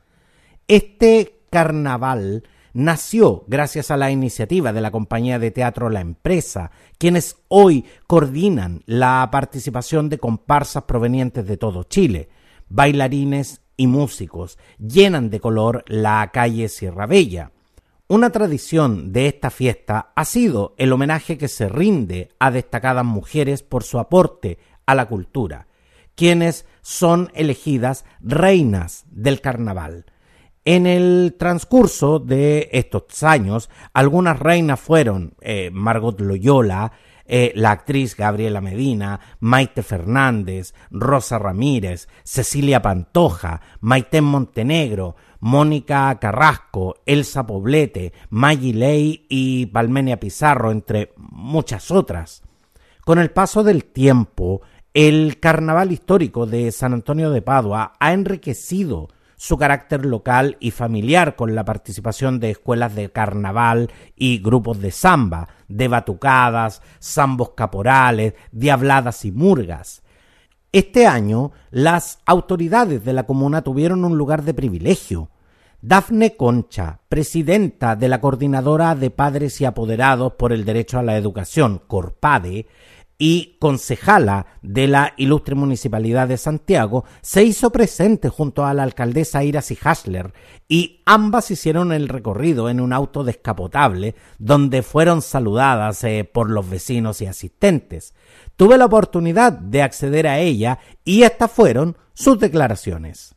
Este 0.69 1.43
carnaval 1.51 2.45
nació 2.77 3.45
gracias 3.47 3.91
a 3.91 3.97
la 3.97 4.11
iniciativa 4.11 4.71
de 4.71 4.83
la 4.83 4.91
compañía 4.91 5.39
de 5.39 5.51
teatro 5.51 5.89
La 5.89 6.03
Empresa, 6.03 6.71
quienes 6.99 7.37
hoy 7.49 7.87
coordinan 8.07 8.83
la 8.85 9.27
participación 9.33 10.11
de 10.11 10.19
comparsas 10.19 10.83
provenientes 10.83 11.47
de 11.47 11.57
todo 11.57 11.85
Chile. 11.85 12.29
Bailarines 12.69 13.63
y 13.79 13.87
músicos 13.87 14.59
llenan 14.79 15.31
de 15.31 15.41
color 15.41 15.85
la 15.87 16.31
calle 16.35 16.69
Sierra 16.69 17.07
Bella. 17.07 17.51
Una 18.09 18.29
tradición 18.29 19.11
de 19.11 19.29
esta 19.29 19.49
fiesta 19.49 20.13
ha 20.15 20.27
sido 20.27 20.75
el 20.77 20.93
homenaje 20.93 21.39
que 21.39 21.49
se 21.49 21.71
rinde 21.71 22.29
a 22.39 22.51
destacadas 22.51 23.07
mujeres 23.07 23.63
por 23.63 23.85
su 23.85 23.99
aporte 23.99 24.59
a 24.85 24.95
la 24.95 25.07
cultura, 25.07 25.67
quienes 26.15 26.67
son 26.83 27.31
elegidas 27.35 28.05
reinas 28.21 29.07
del 29.11 29.41
carnaval. 29.41 30.05
En 30.67 30.85
el 30.89 31.37
transcurso 31.39 32.19
de 32.19 32.71
estos 32.73 33.23
años, 33.23 33.71
algunas 33.93 34.37
reinas 34.37 34.81
fueron 34.81 35.35
eh, 35.41 35.71
Margot 35.73 36.21
Loyola, 36.21 36.91
eh, 37.25 37.53
la 37.55 37.71
actriz 37.71 38.17
Gabriela 38.17 38.61
Medina, 38.61 39.21
Maite 39.39 39.85
Fernández, 39.85 40.75
Rosa 40.91 41.39
Ramírez, 41.39 42.09
Cecilia 42.25 42.83
Pantoja, 42.83 43.61
Maite 43.79 44.21
Montenegro, 44.21 45.15
Mónica 45.39 46.19
Carrasco, 46.19 46.97
Elsa 47.07 47.47
Poblete, 47.47 48.13
Maggie 48.31 48.75
Ley 48.75 49.25
y 49.29 49.67
Palmenia 49.67 50.19
Pizarro, 50.19 50.73
entre 50.73 51.13
muchas 51.17 51.93
otras. 51.93 52.43
Con 53.05 53.21
el 53.21 53.31
paso 53.31 53.63
del 53.63 53.85
tiempo, 53.85 54.63
el 54.95 55.39
carnaval 55.39 55.93
histórico 55.93 56.45
de 56.45 56.73
San 56.73 56.93
Antonio 56.93 57.31
de 57.31 57.43
Padua 57.43 57.93
ha 58.01 58.13
enriquecido 58.13 59.11
su 59.37 59.59
carácter 59.59 60.05
local 60.05 60.57
y 60.61 60.71
familiar 60.71 61.37
con 61.37 61.55
la 61.55 61.65
participación 61.65 62.41
de 62.41 62.51
escuelas 62.51 62.95
de 62.95 63.11
carnaval 63.11 63.91
y 64.17 64.39
grupos 64.39 64.81
de 64.81 64.91
samba, 64.91 65.49
de 65.69 65.89
batucadas, 65.89 66.83
zambos 67.01 67.51
caporales, 67.51 68.35
diabladas 68.51 69.25
y 69.25 69.33
murgas. 69.33 70.03
Este 70.73 71.07
año 71.07 71.53
las 71.71 72.19
autoridades 72.27 73.05
de 73.05 73.13
la 73.13 73.25
comuna 73.25 73.63
tuvieron 73.63 74.05
un 74.05 74.19
lugar 74.19 74.43
de 74.43 74.55
privilegio. 74.55 75.31
Dafne 75.83 76.37
Concha, 76.37 77.01
presidenta 77.09 77.95
de 77.95 78.09
la 78.09 78.21
Coordinadora 78.21 78.95
de 78.95 79.11
Padres 79.11 79.61
y 79.61 79.67
Apoderados 79.67 80.33
por 80.33 80.53
el 80.53 80.65
Derecho 80.65 80.99
a 80.99 81.03
la 81.03 81.17
Educación, 81.17 81.81
CORPADE, 81.87 82.67
y 83.19 83.57
concejala 83.59 84.47
de 84.63 84.87
la 84.87 85.15
ilustre 85.17 85.55
municipalidad 85.55 86.29
de 86.29 86.37
Santiago, 86.37 87.05
se 87.23 87.45
hizo 87.45 87.71
presente 87.71 88.29
junto 88.29 88.67
a 88.67 88.75
la 88.75 88.83
alcaldesa 88.83 89.45
Iras 89.45 89.71
y 89.71 89.79
Hasler 89.83 90.35
y 90.69 91.03
ambas 91.07 91.51
hicieron 91.51 91.93
el 91.93 92.09
recorrido 92.09 92.69
en 92.69 92.81
un 92.81 92.93
auto 92.93 93.25
descapotable 93.25 94.15
donde 94.39 94.83
fueron 94.83 95.23
saludadas 95.23 96.05
eh, 96.05 96.29
por 96.31 96.51
los 96.51 96.69
vecinos 96.69 97.21
y 97.23 97.27
asistentes. 97.27 98.15
Tuve 98.57 98.77
la 98.77 98.87
oportunidad 98.87 99.53
de 99.53 99.83
acceder 99.83 100.27
a 100.27 100.39
ella 100.39 100.79
y 101.05 101.23
estas 101.23 101.51
fueron 101.51 101.97
sus 102.15 102.39
declaraciones. 102.39 103.35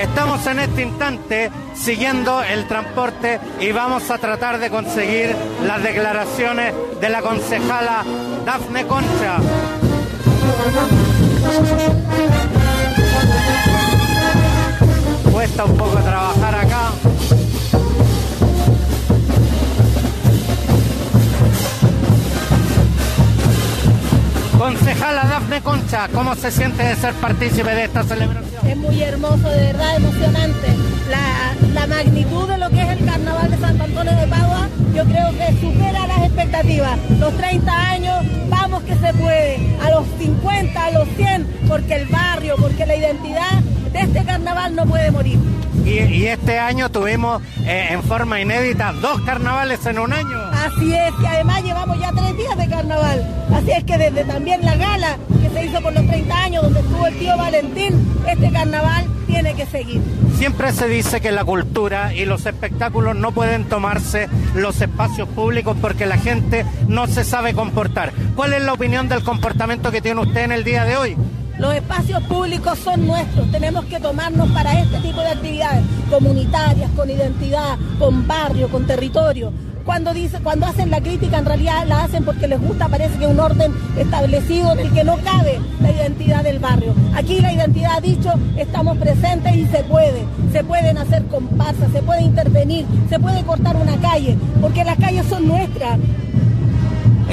Estamos 0.00 0.46
en 0.46 0.60
este 0.60 0.82
instante 0.82 1.50
siguiendo 1.74 2.40
el 2.42 2.68
transporte 2.68 3.40
y 3.58 3.72
vamos 3.72 4.08
a 4.12 4.18
tratar 4.18 4.60
de 4.60 4.70
conseguir 4.70 5.34
las 5.66 5.82
declaraciones 5.82 6.72
de 7.00 7.08
la 7.08 7.20
concejala 7.20 8.04
Dafne 8.44 8.86
Concha. 8.86 9.38
Cuesta 15.32 15.64
un 15.64 15.76
poco 15.76 15.98
trabajar 15.98 16.54
acá. 16.54 17.37
Concejala 24.68 25.24
Dafne 25.24 25.62
Concha, 25.62 26.08
¿cómo 26.08 26.34
se 26.34 26.50
siente 26.50 26.82
de 26.82 26.94
ser 26.94 27.14
partícipe 27.14 27.74
de 27.74 27.84
esta 27.84 28.02
celebración? 28.02 28.66
Es 28.66 28.76
muy 28.76 29.02
hermoso, 29.02 29.48
de 29.48 29.62
verdad, 29.62 29.96
emocionante. 29.96 30.66
La, 31.08 31.86
magnitud 31.86 32.46
de 32.46 32.58
lo 32.58 32.68
que 32.68 32.82
es 32.82 32.88
el 32.90 33.06
carnaval 33.06 33.50
de 33.50 33.56
Santo 33.56 33.84
Antonio 33.84 34.14
de 34.14 34.26
Padua, 34.26 34.68
yo 34.94 35.04
creo 35.04 35.30
que 35.30 35.58
supera 35.58 36.06
las 36.06 36.18
expectativas. 36.18 36.98
Los 37.18 37.34
30 37.38 37.90
años, 37.90 38.16
vamos 38.50 38.82
que 38.82 38.94
se 38.96 39.14
puede. 39.14 39.78
A 39.82 39.88
los 39.88 40.04
50, 40.18 40.84
a 40.84 40.90
los 40.90 41.08
100, 41.16 41.46
porque 41.66 41.94
el 41.94 42.06
barrio, 42.08 42.56
porque 42.58 42.84
la 42.84 42.96
identidad 42.96 43.62
de 43.90 44.00
este 44.00 44.22
carnaval 44.22 44.74
no 44.74 44.84
puede 44.84 45.10
morir. 45.10 45.38
Y, 45.88 46.26
este 46.26 46.58
año 46.58 46.90
tuvimos 46.90 47.42
eh, 47.64 47.88
en 47.90 48.02
forma 48.02 48.40
inédita 48.40 48.92
dos 48.92 49.20
carnavales 49.22 49.84
en 49.86 49.98
un 49.98 50.12
año. 50.12 50.36
Así 50.52 50.92
es, 50.92 51.14
que 51.14 51.26
además 51.26 51.62
llevamos 51.62 51.98
ya 51.98 52.12
tres 52.12 52.36
días 52.36 52.56
de 52.58 52.68
carnaval. 52.68 53.46
Así 53.54 53.70
es 53.70 53.84
que 53.84 53.96
desde 53.96 54.24
también 54.24 54.64
la 54.64 54.76
gala 54.76 55.16
que 55.40 55.48
se 55.48 55.64
hizo 55.64 55.80
por 55.80 55.94
los 55.94 56.06
30 56.06 56.38
años, 56.38 56.62
donde 56.62 56.80
estuvo 56.80 57.06
el 57.06 57.18
tío 57.18 57.36
Valentín, 57.38 58.20
este 58.26 58.52
carnaval 58.52 59.06
tiene 59.26 59.54
que 59.54 59.64
seguir. 59.64 60.02
Siempre 60.36 60.72
se 60.72 60.88
dice 60.88 61.22
que 61.22 61.32
la 61.32 61.44
cultura 61.44 62.14
y 62.14 62.26
los 62.26 62.44
espectáculos 62.44 63.16
no 63.16 63.32
pueden 63.32 63.64
tomarse 63.64 64.28
los 64.54 64.80
espacios 64.82 65.28
públicos 65.28 65.76
porque 65.80 66.04
la 66.04 66.18
gente 66.18 66.66
no 66.86 67.06
se 67.06 67.24
sabe 67.24 67.54
comportar. 67.54 68.12
¿Cuál 68.36 68.52
es 68.52 68.62
la 68.62 68.74
opinión 68.74 69.08
del 69.08 69.22
comportamiento 69.22 69.90
que 69.90 70.02
tiene 70.02 70.20
usted 70.20 70.42
en 70.42 70.52
el 70.52 70.64
día 70.64 70.84
de 70.84 70.96
hoy? 70.96 71.16
Los 71.58 71.74
espacios 71.74 72.22
públicos 72.22 72.78
son 72.78 73.04
nuestros, 73.04 73.50
tenemos 73.50 73.84
que 73.86 73.98
tomarnos 73.98 74.48
para 74.50 74.80
este 74.80 74.98
tipo 75.00 75.20
de 75.20 75.28
actividades 75.28 75.82
comunitarias, 76.08 76.88
con 76.92 77.10
identidad, 77.10 77.76
con 77.98 78.28
barrio, 78.28 78.68
con 78.68 78.86
territorio. 78.86 79.52
Cuando, 79.84 80.14
dice, 80.14 80.38
cuando 80.40 80.66
hacen 80.66 80.90
la 80.90 81.00
crítica 81.00 81.38
en 81.38 81.46
realidad 81.46 81.84
la 81.86 82.04
hacen 82.04 82.24
porque 82.24 82.46
les 82.46 82.60
gusta, 82.60 82.88
parece 82.88 83.18
que 83.18 83.26
un 83.26 83.40
orden 83.40 83.74
establecido 83.96 84.72
en 84.72 84.80
el 84.80 84.92
que 84.92 85.02
no 85.02 85.16
cabe 85.24 85.58
la 85.80 85.90
identidad 85.90 86.44
del 86.44 86.60
barrio. 86.60 86.94
Aquí 87.14 87.40
la 87.40 87.52
identidad 87.52 87.96
ha 87.96 88.00
dicho, 88.00 88.32
estamos 88.56 88.96
presentes 88.98 89.56
y 89.56 89.66
se 89.66 89.82
puede, 89.82 90.26
se 90.52 90.62
pueden 90.62 90.96
hacer 90.96 91.24
comparsas, 91.24 91.90
se 91.90 92.02
puede 92.02 92.22
intervenir, 92.22 92.86
se 93.08 93.18
puede 93.18 93.42
cortar 93.42 93.74
una 93.74 93.96
calle, 93.96 94.36
porque 94.60 94.84
las 94.84 94.96
calles 94.96 95.26
son 95.26 95.48
nuestras. 95.48 95.98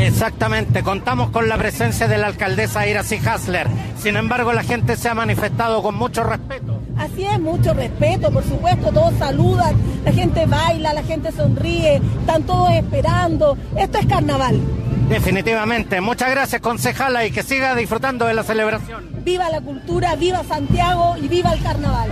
Exactamente, 0.05 0.83
contamos 0.83 1.31
con 1.31 1.49
la 1.49 1.57
presencia 1.57 2.07
de 2.07 2.17
la 2.17 2.27
alcaldesa 2.27 2.87
Iracy 2.87 3.19
Hasler. 3.25 3.67
Sin 3.97 4.15
embargo, 4.17 4.53
la 4.53 4.63
gente 4.63 4.95
se 4.97 5.09
ha 5.09 5.15
manifestado 5.15 5.81
con 5.81 5.95
mucho 5.95 6.23
respeto. 6.23 6.79
Así 6.95 7.25
es, 7.25 7.39
mucho 7.39 7.73
respeto, 7.73 8.31
por 8.31 8.43
supuesto, 8.43 8.91
todos 8.91 9.15
saludan, 9.17 9.75
la 10.05 10.11
gente 10.13 10.45
baila, 10.45 10.93
la 10.93 11.03
gente 11.03 11.31
sonríe, 11.31 12.01
están 12.19 12.43
todos 12.43 12.71
esperando. 12.71 13.57
Esto 13.75 13.97
es 13.97 14.05
carnaval. 14.05 14.61
Definitivamente. 15.09 16.01
Muchas 16.01 16.29
gracias, 16.31 16.61
concejala, 16.61 17.25
y 17.25 17.31
que 17.31 17.43
siga 17.43 17.75
disfrutando 17.75 18.25
de 18.25 18.33
la 18.33 18.43
celebración. 18.43 19.09
Viva 19.23 19.49
la 19.49 19.61
cultura, 19.61 20.15
viva 20.15 20.43
Santiago 20.43 21.15
y 21.21 21.27
viva 21.27 21.51
el 21.51 21.61
carnaval. 21.61 22.11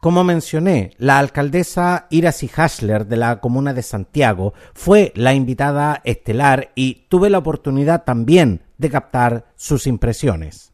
Como 0.00 0.24
mencioné, 0.24 0.92
la 0.96 1.18
alcaldesa 1.18 2.06
Iracy 2.08 2.50
Hasler 2.56 3.06
de 3.06 3.18
la 3.18 3.38
comuna 3.38 3.74
de 3.74 3.82
Santiago 3.82 4.54
fue 4.72 5.12
la 5.14 5.34
invitada 5.34 6.00
estelar 6.04 6.70
y 6.74 7.06
tuve 7.10 7.28
la 7.28 7.36
oportunidad 7.36 8.04
también 8.04 8.62
de 8.78 8.88
captar 8.88 9.44
sus 9.56 9.86
impresiones. 9.86 10.72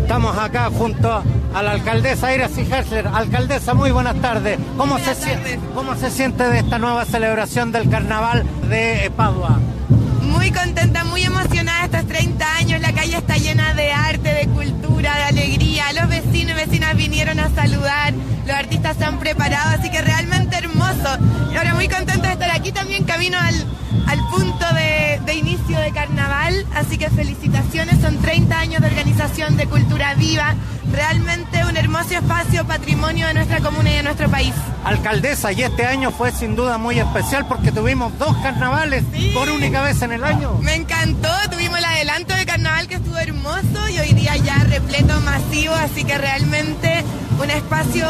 Estamos 0.00 0.38
acá 0.38 0.70
junto 0.70 1.22
a 1.54 1.62
la 1.62 1.72
alcaldesa 1.72 2.34
Iracy 2.34 2.72
Hasler. 2.72 3.06
Alcaldesa, 3.06 3.74
muy 3.74 3.90
buenas 3.90 4.16
tardes. 4.22 4.58
¿Cómo, 4.78 4.98
se, 4.98 5.14
Siente, 5.14 5.60
¿Cómo 5.74 5.94
se 5.94 6.10
siente 6.10 6.48
de 6.48 6.60
esta 6.60 6.78
nueva 6.78 7.04
celebración 7.04 7.70
del 7.70 7.90
carnaval 7.90 8.44
de 8.70 9.12
Padua? 9.14 9.60
Muy 10.44 10.52
contenta, 10.52 11.04
muy 11.04 11.22
emocionada 11.22 11.86
estos 11.86 12.06
30 12.06 12.56
años. 12.58 12.78
La 12.82 12.92
calle 12.92 13.16
está 13.16 13.38
llena 13.38 13.72
de 13.72 13.90
arte, 13.92 14.34
de 14.34 14.46
cultura, 14.48 15.16
de 15.16 15.22
alegría. 15.22 15.90
Los 15.94 16.06
vecinos 16.06 16.52
y 16.52 16.66
vecinas 16.66 16.94
vinieron 16.94 17.40
a 17.40 17.48
saludar. 17.48 18.12
Los 18.46 18.54
artistas 18.54 18.98
se 18.98 19.06
han 19.06 19.18
preparado, 19.18 19.70
así 19.70 19.90
que 19.90 20.02
realmente 20.02 20.58
hermoso. 20.58 21.16
Y 21.50 21.56
ahora 21.56 21.72
muy 21.72 21.88
contenta 21.88 22.26
de 22.26 22.32
estar 22.34 22.50
aquí 22.50 22.72
también 22.72 23.04
camino 23.04 23.38
al, 23.38 23.54
al 24.06 24.18
punto 24.28 24.66
de, 24.74 25.18
de, 25.24 25.34
inicio 25.34 25.53
felicitaciones, 27.24 28.00
son 28.00 28.18
30 28.18 28.58
años 28.58 28.80
de 28.82 28.88
organización 28.88 29.56
de 29.56 29.66
cultura 29.66 30.14
viva. 30.14 30.54
Realmente 30.92 31.64
un 31.64 31.76
hermoso 31.76 32.14
espacio, 32.14 32.66
patrimonio 32.66 33.26
de 33.26 33.34
nuestra 33.34 33.60
comuna 33.60 33.90
y 33.90 33.94
de 33.94 34.02
nuestro 34.02 34.30
país. 34.30 34.52
Alcaldesa, 34.84 35.50
y 35.52 35.62
este 35.62 35.86
año 35.86 36.10
fue 36.10 36.30
sin 36.30 36.54
duda 36.54 36.76
muy 36.76 36.98
especial 36.98 37.46
porque 37.48 37.72
tuvimos 37.72 38.16
dos 38.18 38.36
carnavales 38.42 39.04
por 39.32 39.48
única 39.48 39.82
vez 39.82 40.02
en 40.02 40.12
el 40.12 40.22
año. 40.22 40.58
Me 40.60 40.74
encantó, 40.74 41.30
tuvimos 41.50 41.78
el 41.78 41.84
adelanto 41.84 42.34
de 42.34 42.44
carnaval 42.44 42.86
que 42.86 42.96
estuvo 42.96 43.16
hermoso 43.16 43.88
y 43.88 43.98
hoy 43.98 44.12
día 44.12 44.36
ya 44.36 44.58
repleto 44.58 45.18
masivo, 45.22 45.74
así 45.74 46.04
que 46.04 46.18
realmente 46.18 47.02
un 47.42 47.50
espacio 47.50 48.06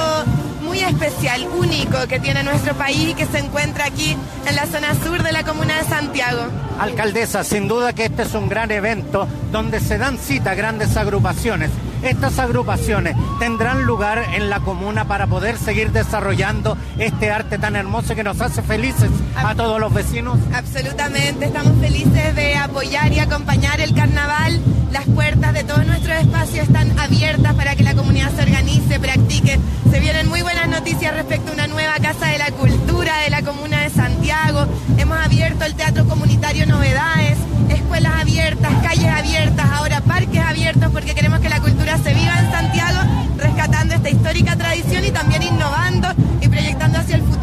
muy 0.64 0.80
especial, 0.80 1.46
único 1.56 2.06
que 2.08 2.18
tiene 2.18 2.42
nuestro 2.42 2.74
país 2.74 3.10
y 3.10 3.14
que 3.14 3.26
se 3.26 3.38
encuentra 3.38 3.86
aquí 3.86 4.16
en 4.46 4.56
la 4.56 4.66
zona 4.66 4.94
sur 4.94 5.22
de 5.22 5.32
la 5.32 5.44
comuna 5.44 5.78
de 5.78 5.84
Santiago. 5.84 6.42
Alcaldesa, 6.78 7.44
sin 7.44 7.68
duda 7.68 7.92
que 7.92 8.06
este 8.06 8.22
es 8.22 8.34
un 8.34 8.48
gran 8.48 8.70
evento 8.70 9.28
donde 9.52 9.80
se 9.80 9.98
dan 9.98 10.18
cita 10.18 10.54
grandes 10.54 10.96
agrupaciones. 10.96 11.70
Estas 12.02 12.38
agrupaciones 12.38 13.16
tendrán 13.38 13.84
lugar 13.84 14.22
en 14.34 14.50
la 14.50 14.60
comuna 14.60 15.06
para 15.06 15.26
poder 15.26 15.56
seguir 15.56 15.90
desarrollando 15.90 16.76
este 16.98 17.30
arte 17.30 17.58
tan 17.58 17.76
hermoso 17.76 18.14
que 18.14 18.22
nos 18.22 18.40
hace 18.42 18.62
felices 18.62 19.10
a 19.36 19.54
todos 19.54 19.80
los 19.80 19.92
vecinos. 19.92 20.38
Absolutamente, 20.52 21.46
estamos 21.46 21.72
felices 21.80 22.34
de 22.34 22.56
apoyar 22.56 23.12
y 23.12 23.20
acompañar 23.20 23.80
el 23.80 23.94
carnaval, 23.94 24.60
las 24.94 25.06
puertas 25.06 25.52
de 25.52 25.64
todos 25.64 25.84
nuestros 25.86 26.16
espacios 26.18 26.68
están 26.68 26.96
abiertas 26.96 27.52
para 27.54 27.74
que 27.74 27.82
la 27.82 27.96
comunidad 27.96 28.30
se 28.36 28.42
organice, 28.42 29.00
practique. 29.00 29.58
Se 29.90 29.98
vienen 29.98 30.28
muy 30.28 30.40
buenas 30.42 30.68
noticias 30.68 31.12
respecto 31.12 31.50
a 31.50 31.54
una 31.54 31.66
nueva 31.66 31.94
Casa 32.00 32.26
de 32.26 32.38
la 32.38 32.52
Cultura 32.52 33.18
de 33.24 33.30
la 33.30 33.42
Comuna 33.42 33.80
de 33.80 33.90
Santiago. 33.90 34.68
Hemos 34.96 35.18
abierto 35.18 35.64
el 35.64 35.74
Teatro 35.74 36.06
Comunitario 36.06 36.64
Novedades, 36.66 37.36
escuelas 37.70 38.20
abiertas, 38.20 38.72
calles 38.84 39.08
abiertas, 39.08 39.66
ahora 39.72 40.00
parques 40.00 40.40
abiertos 40.40 40.92
porque 40.92 41.12
queremos 41.12 41.40
que 41.40 41.48
la 41.48 41.58
cultura 41.58 41.98
se 41.98 42.14
viva 42.14 42.38
en 42.38 42.52
Santiago, 42.52 43.00
rescatando 43.36 43.94
esta 43.96 44.10
histórica 44.10 44.54
tradición 44.54 45.04
y 45.04 45.10
también 45.10 45.42
innovando 45.42 46.06
y 46.40 46.46
proyectando 46.46 47.00
hacia 47.00 47.16
el 47.16 47.22
futuro 47.22 47.33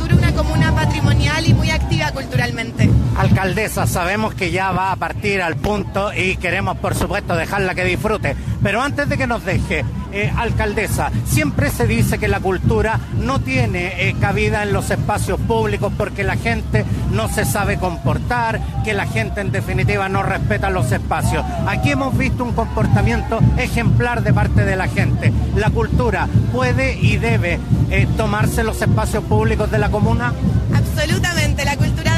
Alcaldesa, 3.42 3.88
sabemos 3.88 4.36
que 4.36 4.52
ya 4.52 4.72
va 4.72 4.92
a 4.92 4.96
partir 4.98 5.42
al 5.42 5.56
punto 5.56 6.14
y 6.14 6.36
queremos 6.36 6.78
por 6.78 6.94
supuesto 6.94 7.36
dejarla 7.36 7.74
que 7.74 7.84
disfrute, 7.84 8.36
pero 8.62 8.84
antes 8.84 9.10
de 9.10 9.18
que 9.18 9.26
nos 9.26 9.44
deje, 9.44 9.84
eh, 10.12 10.32
alcaldesa, 10.38 11.10
siempre 11.26 11.72
se 11.72 11.88
dice 11.88 12.20
que 12.20 12.28
la 12.28 12.40
cultura 12.40 13.00
no 13.18 13.42
tiene 13.42 14.10
eh, 14.10 14.16
cabida 14.22 14.62
en 14.62 14.74
los 14.74 14.92
espacios 14.92 15.40
públicos 15.40 15.92
porque 15.98 16.24
la 16.24 16.36
gente 16.36 16.86
no 17.12 17.30
se 17.30 17.44
sabe 17.44 17.78
comportar, 17.78 18.62
que 18.84 18.94
la 18.94 19.08
gente 19.08 19.42
en 19.42 19.52
definitiva 19.52 20.08
no 20.08 20.22
respeta 20.22 20.70
los 20.70 20.92
espacios. 20.92 21.44
Aquí 21.66 21.90
hemos 21.90 22.16
visto 22.16 22.44
un 22.44 22.54
comportamiento 22.54 23.40
ejemplar 23.58 24.22
de 24.22 24.34
parte 24.34 24.66
de 24.66 24.76
la 24.76 24.88
gente. 24.88 25.34
¿La 25.56 25.72
cultura 25.72 26.28
puede 26.54 26.96
y 26.96 27.18
debe 27.18 27.60
eh, 27.90 28.08
tomarse 28.18 28.64
los 28.64 28.80
espacios 28.80 29.24
públicos 29.24 29.72
de 29.72 29.80
la 29.80 29.90
comuna? 29.90 30.32
Absolutamente, 30.76 31.66
la 31.66 31.76
cultura 31.76 32.11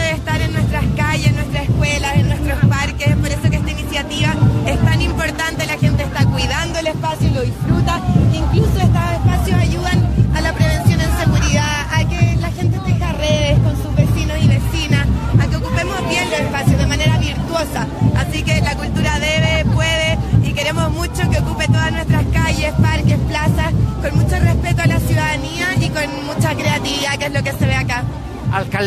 nuestras 0.54 0.86
calles, 0.96 1.28
en 1.28 1.36
nuestras 1.36 1.64
escuelas, 1.70 2.16
en 2.16 2.28
nuestros 2.28 2.60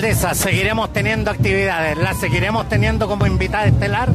Alcaldesa, 0.07 0.35
seguiremos 0.37 0.93
teniendo 0.93 1.33
actividades, 1.33 1.99
¿las 1.99 2.19
seguiremos 2.19 2.69
teniendo 2.69 3.09
como 3.09 3.27
invitada 3.27 3.67
estelar? 3.67 4.13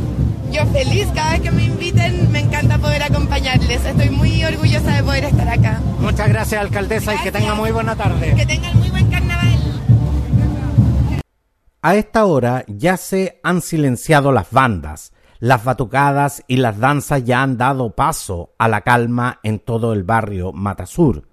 Yo 0.49 0.65
feliz, 0.67 1.05
cada 1.13 1.31
vez 1.31 1.41
que 1.41 1.51
me 1.51 1.65
inviten 1.65 2.31
me 2.31 2.39
encanta 2.39 2.77
poder 2.77 3.03
acompañarles. 3.03 3.83
Estoy 3.83 4.09
muy 4.09 4.41
orgullosa 4.41 4.89
de 4.95 5.03
poder 5.03 5.25
estar 5.25 5.49
acá. 5.49 5.81
Muchas 5.99 6.29
gracias, 6.29 6.61
alcaldesa, 6.61 7.13
y 7.13 7.17
que 7.17 7.31
tenga 7.33 7.55
muy 7.55 7.71
buena 7.71 7.97
tarde. 7.97 8.33
Que 8.37 8.45
tengan 8.45 8.77
muy 8.77 8.89
buen 8.89 9.11
carnaval. 9.11 9.57
A 11.81 11.95
esta 11.95 12.23
hora 12.23 12.63
ya 12.69 12.95
se 12.95 13.41
han 13.43 13.61
silenciado 13.61 14.31
las 14.31 14.49
bandas, 14.49 15.11
las 15.39 15.61
batucadas 15.65 16.41
y 16.47 16.55
las 16.55 16.79
danzas 16.79 17.25
ya 17.25 17.43
han 17.43 17.57
dado 17.57 17.97
paso 17.97 18.53
a 18.57 18.69
la 18.69 18.79
calma 18.79 19.41
en 19.43 19.59
todo 19.59 19.91
el 19.91 20.03
barrio 20.03 20.53
Matasur. 20.53 21.27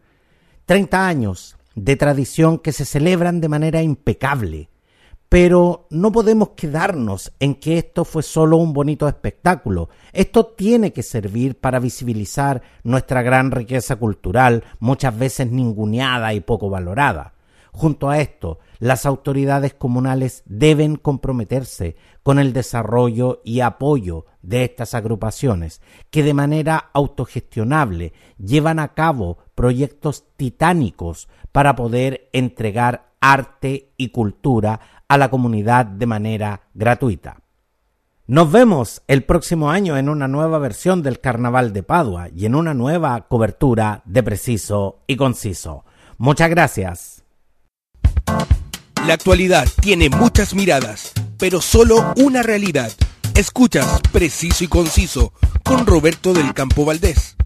Treinta 0.67 1.07
años 1.07 1.58
de 1.85 1.97
tradición 1.97 2.59
que 2.59 2.73
se 2.73 2.85
celebran 2.85 3.41
de 3.41 3.49
manera 3.49 3.83
impecable, 3.83 4.71
pero 5.29 5.87
no 5.91 6.11
podemos 6.11 6.51
quedarnos 6.51 7.33
en 7.39 7.55
que 7.55 7.79
esto 7.79 8.05
fue 8.05 8.23
solo 8.23 8.57
un 8.57 8.73
bonito 8.73 9.07
espectáculo. 9.07 9.91
Esto 10.13 10.47
tiene 10.47 10.93
que 10.93 11.03
servir 11.03 11.59
para 11.59 11.81
visibilizar 11.81 12.63
nuestra 12.83 13.23
gran 13.23 13.51
riqueza 13.51 13.97
cultural, 13.97 14.65
muchas 14.81 15.19
veces 15.19 15.51
ninguneada 15.51 16.33
y 16.33 16.41
poco 16.41 16.71
valorada. 16.71 17.35
Junto 17.79 18.11
a 18.11 18.19
esto, 18.19 18.59
las 18.81 19.07
autoridades 19.07 19.73
comunales 19.73 20.43
deben 20.47 20.97
comprometerse 20.97 21.95
con 22.25 22.41
el 22.41 22.53
desarrollo 22.53 23.41
y 23.45 23.61
apoyo 23.61 24.27
de 24.43 24.65
estas 24.65 24.95
agrupaciones, 24.95 25.81
que 26.11 26.25
de 26.25 26.35
manera 26.35 26.91
autogestionable 26.93 28.15
llevan 28.37 28.81
a 28.81 28.95
cabo 28.95 29.39
proyectos 29.55 30.25
titánicos 30.37 31.29
para 31.53 31.77
poder 31.77 32.29
entregar 32.33 33.13
arte 33.21 33.93
y 33.97 34.09
cultura 34.09 34.81
a 35.07 35.17
la 35.17 35.31
comunidad 35.31 35.87
de 35.87 36.07
manera 36.07 36.63
gratuita. 36.75 37.43
Nos 38.27 38.51
vemos 38.51 39.03
el 39.07 39.23
próximo 39.23 39.71
año 39.71 39.97
en 39.97 40.09
una 40.09 40.27
nueva 40.27 40.59
versión 40.59 41.05
del 41.05 41.21
Carnaval 41.21 41.73
de 41.73 41.85
Padua 41.85 42.29
y 42.29 42.45
en 42.45 42.57
una 42.57 42.75
nueva 42.75 43.29
cobertura 43.29 44.03
de 44.05 44.25
Preciso 44.25 45.05
y 45.07 45.15
Conciso. 45.15 45.85
Muchas 46.17 46.51
gracias. 46.51 47.28
La 49.07 49.15
actualidad 49.15 49.67
tiene 49.81 50.11
muchas 50.11 50.55
miradas, 50.55 51.13
pero 51.39 51.61
solo 51.61 52.13
una 52.17 52.43
realidad. 52.43 52.93
Escuchas 53.35 54.01
Preciso 54.13 54.65
y 54.65 54.69
Conciso 54.69 55.33
con 55.65 55.87
Roberto 55.87 56.35
del 56.35 56.53
Campo 56.53 56.85
Valdés. 56.85 57.37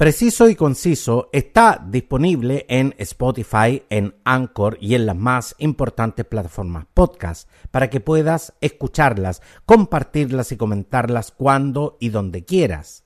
Preciso 0.00 0.48
y 0.48 0.54
conciso 0.54 1.28
está 1.30 1.84
disponible 1.86 2.64
en 2.70 2.94
Spotify, 2.96 3.82
en 3.90 4.14
Anchor 4.24 4.78
y 4.80 4.94
en 4.94 5.04
las 5.04 5.14
más 5.14 5.54
importantes 5.58 6.24
plataformas 6.24 6.86
podcast 6.94 7.50
para 7.70 7.90
que 7.90 8.00
puedas 8.00 8.54
escucharlas, 8.62 9.42
compartirlas 9.66 10.52
y 10.52 10.56
comentarlas 10.56 11.32
cuando 11.32 11.98
y 12.00 12.08
donde 12.08 12.46
quieras. 12.46 13.04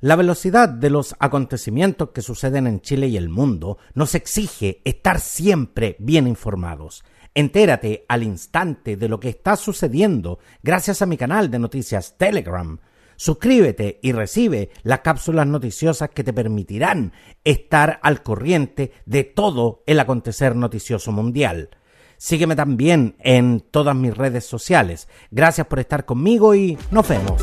La 0.00 0.16
velocidad 0.16 0.68
de 0.68 0.90
los 0.90 1.14
acontecimientos 1.18 2.10
que 2.10 2.22
suceden 2.22 2.66
en 2.66 2.80
Chile 2.80 3.08
y 3.08 3.16
el 3.16 3.28
mundo 3.28 3.78
nos 3.94 4.14
exige 4.14 4.82
estar 4.84 5.20
siempre 5.20 5.96
bien 5.98 6.26
informados. 6.26 7.04
Entérate 7.34 8.04
al 8.08 8.22
instante 8.22 8.96
de 8.96 9.08
lo 9.08 9.20
que 9.20 9.28
está 9.28 9.56
sucediendo 9.56 10.38
gracias 10.62 11.02
a 11.02 11.06
mi 11.06 11.16
canal 11.16 11.50
de 11.50 11.58
noticias 11.58 12.16
Telegram 12.16 12.78
Suscríbete 13.16 13.98
y 14.02 14.12
recibe 14.12 14.70
las 14.82 15.00
cápsulas 15.00 15.46
noticiosas 15.46 16.10
que 16.10 16.22
te 16.22 16.32
permitirán 16.32 17.12
estar 17.44 17.98
al 18.02 18.22
corriente 18.22 18.92
de 19.06 19.24
todo 19.24 19.82
el 19.86 19.98
acontecer 20.00 20.54
noticioso 20.54 21.12
mundial. 21.12 21.70
Sígueme 22.18 22.56
también 22.56 23.16
en 23.20 23.60
todas 23.60 23.96
mis 23.96 24.16
redes 24.16 24.44
sociales. 24.44 25.08
Gracias 25.30 25.66
por 25.66 25.80
estar 25.80 26.04
conmigo 26.04 26.54
y 26.54 26.78
nos 26.90 27.08
vemos. 27.08 27.42